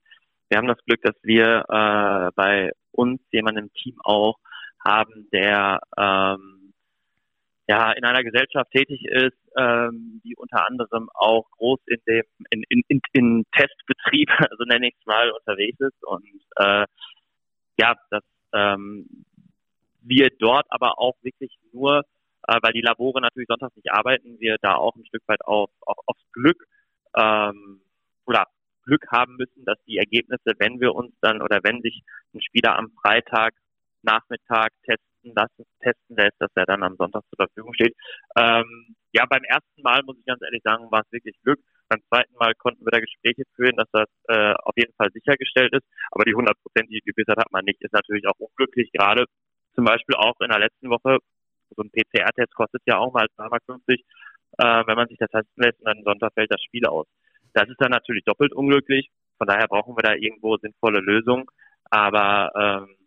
[0.48, 4.36] Wir haben das Glück, dass wir äh, bei uns jemanden im Team auch
[4.84, 6.57] haben, der ähm,
[7.68, 12.64] ja in einer Gesellschaft tätig ist, ähm, die unter anderem auch groß in dem in,
[12.68, 16.04] in, in, in Testbetrieb, so nenne ich es mal, unterwegs ist.
[16.04, 16.24] Und
[16.56, 16.86] äh,
[17.78, 19.24] ja, dass ähm,
[20.00, 22.04] wir dort aber auch wirklich nur,
[22.46, 25.70] äh, weil die Labore natürlich sonntags nicht arbeiten, wir da auch ein Stück weit auf,
[25.82, 26.66] auf aufs Glück
[27.14, 27.82] ähm,
[28.24, 28.46] oder
[28.84, 32.02] Glück haben müssen, dass die Ergebnisse, wenn wir uns dann oder wenn sich
[32.32, 33.54] ein Spieler am Freitag
[34.02, 37.94] Nachmittag testen lassen, testen lässt, dass er dann am Sonntag zur Verfügung steht.
[38.36, 41.60] Ähm, ja, beim ersten Mal muss ich ganz ehrlich sagen, war es wirklich Glück.
[41.88, 45.72] Beim zweiten Mal konnten wir da Gespräche führen, dass das äh, auf jeden Fall sichergestellt
[45.72, 45.86] ist.
[46.10, 47.82] Aber die hundertprozentige Gewissheit hat man nicht.
[47.82, 49.24] Ist natürlich auch unglücklich, gerade
[49.74, 51.18] zum Beispiel auch in der letzten Woche.
[51.76, 54.04] So ein PCR-Test kostet ja auch mal 250,
[54.58, 57.06] äh, wenn man sich das testen lässt und dann Sonntag fällt das Spiel aus.
[57.54, 59.10] Das ist dann natürlich doppelt unglücklich.
[59.38, 61.46] Von daher brauchen wir da irgendwo sinnvolle Lösungen.
[61.90, 62.97] Aber ähm,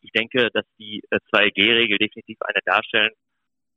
[0.00, 3.12] ich denke, dass die 2G-Regel definitiv eine darstellen,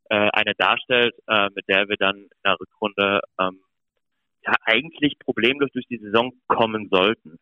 [0.09, 3.59] äh, eine darstellt, äh, mit der wir dann in der Rückrunde ähm,
[4.45, 7.39] ja eigentlich problemlos durch die Saison kommen sollten.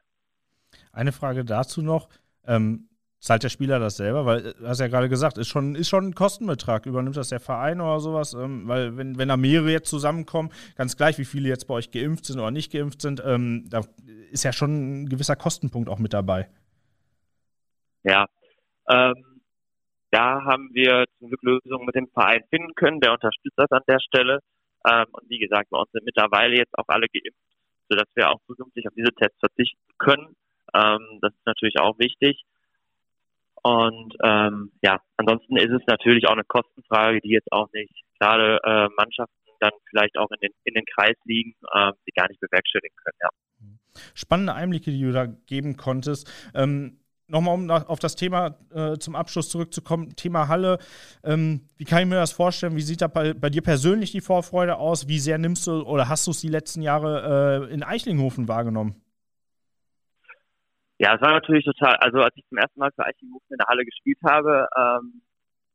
[0.92, 2.10] Eine Frage dazu noch.
[2.46, 2.90] Ähm,
[3.20, 4.26] zahlt der Spieler das selber?
[4.26, 6.86] Weil, äh, du hast ja gerade gesagt, ist schon, ist schon ein Kostenbetrag.
[6.86, 8.34] Übernimmt das der Verein oder sowas?
[8.34, 11.92] Ähm, weil, wenn, wenn da mehrere jetzt zusammenkommen, ganz gleich, wie viele jetzt bei euch
[11.92, 13.82] geimpft sind oder nicht geimpft sind, ähm, da
[14.32, 16.50] ist ja schon ein gewisser Kostenpunkt auch mit dabei.
[18.04, 18.28] Ja,
[18.92, 19.42] ähm,
[20.12, 23.84] da haben wir zum Glück Lösungen mit dem Verein finden können, der unterstützt das an
[23.88, 24.40] der Stelle.
[24.86, 27.40] Ähm, und wie gesagt, bei uns sind mittlerweile jetzt auch alle geimpft,
[27.90, 30.36] sodass wir auch zukünftig auf diese Tests verzichten können.
[30.74, 32.44] Ähm, das ist natürlich auch wichtig.
[33.64, 38.60] Und ähm, ja, ansonsten ist es natürlich auch eine Kostenfrage, die jetzt auch nicht gerade
[38.64, 42.42] äh, Mannschaften dann vielleicht auch in den, in den Kreis liegen, äh, die gar nicht
[42.42, 43.30] bewerkstelligen können, ja.
[44.16, 46.32] Spannende Einblicke, die du da geben konntest.
[46.56, 47.01] Ähm,
[47.32, 50.80] Nochmal, um auf das Thema äh, zum Abschluss zurückzukommen, Thema Halle.
[51.24, 52.76] Ähm, wie kann ich mir das vorstellen?
[52.76, 55.08] Wie sieht da bei, bei, dir persönlich die Vorfreude aus?
[55.08, 59.02] Wie sehr nimmst du oder hast du es die letzten Jahre äh, in Eichlinghofen wahrgenommen?
[60.98, 63.68] Ja, es war natürlich total, also als ich zum ersten Mal für Eichlinghofen in der
[63.68, 65.22] Halle gespielt habe, ähm,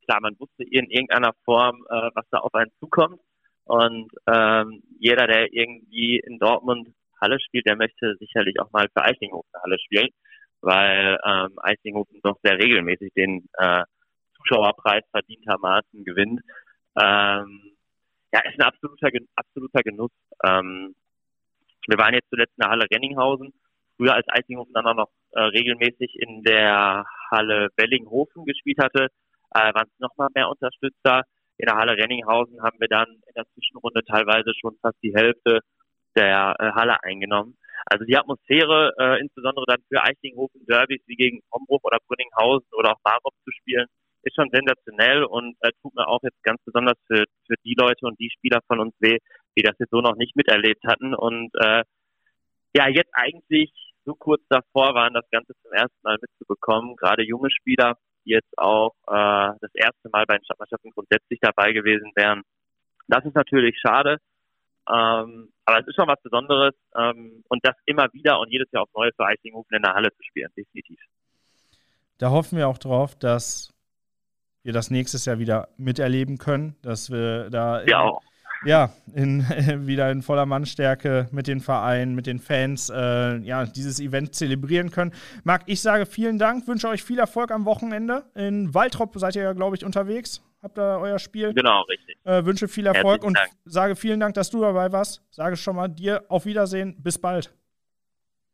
[0.04, 3.18] klar, man wusste in irgendeiner Form, äh, was da auf einen zukommt.
[3.64, 6.88] Und ähm, jeder, der irgendwie in Dortmund
[7.18, 10.10] Halle spielt, der möchte sicherlich auch mal für Eichlinghofen Halle spielen,
[10.66, 13.84] weil ähm, Eichlinghofen doch sehr regelmäßig den äh,
[14.36, 16.40] Zuschauerpreis verdientermaßen gewinnt.
[17.00, 17.76] Ähm,
[18.32, 20.10] ja, ist ein absoluter, absoluter Genuss.
[20.44, 20.94] Ähm,
[21.88, 23.52] wir waren jetzt zuletzt in der Halle Renninghausen
[23.96, 29.08] früher als Eisinghofen dann auch noch äh, regelmäßig in der Halle Wellinghofen gespielt hatte,
[29.54, 31.22] äh, waren es nochmal mehr Unterstützer.
[31.58, 35.60] In der Halle Renninghausen haben wir dann in der Zwischenrunde teilweise schon fast die Hälfte
[36.14, 37.56] der äh, Halle eingenommen.
[37.86, 42.92] Also die Atmosphäre, äh, insbesondere dann für Eichlinghofen Derbys wie gegen Hombruch oder Brünninghausen oder
[42.92, 43.86] auch Barop zu spielen,
[44.22, 48.06] ist schon sensationell und äh, tut mir auch jetzt ganz besonders für, für die Leute
[48.06, 49.18] und die Spieler von uns weh,
[49.56, 51.84] die das jetzt so noch nicht miterlebt hatten und äh,
[52.74, 53.72] ja, jetzt eigentlich
[54.04, 56.96] so kurz davor waren, das Ganze zum ersten Mal mitzubekommen.
[56.96, 61.72] Gerade junge Spieler, die jetzt auch äh, das erste Mal bei den Stadtmannschaften grundsätzlich dabei
[61.72, 62.42] gewesen wären.
[63.08, 64.18] Das ist natürlich schade,
[64.92, 68.84] ähm, aber es ist schon was Besonderes ähm, und das immer wieder und jedes Jahr
[68.84, 71.00] auf neue für Eisinghofen in der Halle zu spielen, definitiv.
[72.18, 73.74] Da hoffen wir auch drauf, dass
[74.62, 78.22] wir das nächstes Jahr wieder miterleben können, dass wir da ja, auch
[78.64, 79.42] ja, in,
[79.86, 84.90] wieder in voller Mannstärke mit den Vereinen, mit den Fans, äh, ja, dieses Event zelebrieren
[84.90, 85.12] können.
[85.44, 88.24] Marc, ich sage vielen Dank, wünsche euch viel Erfolg am Wochenende.
[88.34, 90.42] In Waltrop seid ihr ja, glaube ich, unterwegs.
[90.66, 91.54] Habt ihr euer Spiel?
[91.54, 92.16] Genau, richtig.
[92.24, 95.22] Äh, wünsche viel Erfolg und sage vielen Dank, dass du dabei warst.
[95.30, 97.00] Sage schon mal dir auf Wiedersehen.
[97.00, 97.54] Bis bald.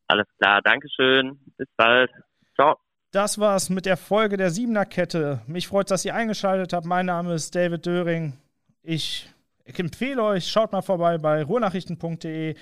[0.08, 1.40] Alles klar, Dankeschön.
[1.56, 2.10] Bis bald.
[2.54, 2.76] Ciao.
[3.12, 5.40] Das war's mit der Folge der Siebener Kette.
[5.46, 6.84] Mich freut, dass ihr eingeschaltet habt.
[6.84, 8.34] Mein Name ist David Döring.
[8.82, 9.26] Ich
[9.64, 12.56] ich empfehle euch, schaut mal vorbei bei ruhrnachrichten.de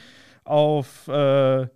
[0.44, 1.66] auf äh,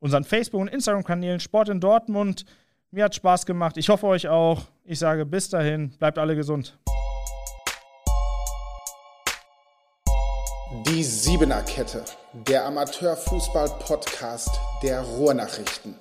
[0.00, 2.44] unseren Facebook- und Instagram-Kanälen Sport in Dortmund.
[2.90, 3.76] Mir hat Spaß gemacht.
[3.76, 4.62] Ich hoffe euch auch.
[4.82, 6.76] Ich sage bis dahin, bleibt alle gesund.
[11.10, 15.96] Siebener Kette, der Amateurfußball-Podcast der Ruhrnachrichten.